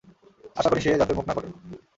আশা 0.57 0.69
করি 0.71 0.81
সে 0.83 0.99
যাতে 1.01 1.13
মুখ 1.13 1.25
না 1.27 1.33
খোলে। 1.35 1.49